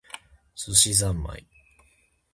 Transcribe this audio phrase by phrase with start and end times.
[0.55, 1.45] 寿司ざんまい